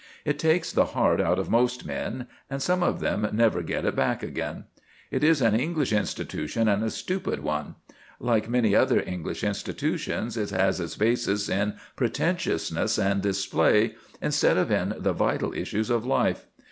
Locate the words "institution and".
5.93-6.83